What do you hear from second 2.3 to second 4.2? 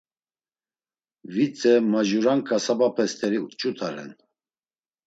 k̆asabape steri çut̆a ren.